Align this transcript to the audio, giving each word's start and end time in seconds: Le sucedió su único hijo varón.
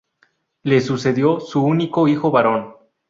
Le 0.63 0.81
sucedió 0.81 1.39
su 1.39 1.61
único 1.63 2.07
hijo 2.07 2.31
varón. 2.31 2.73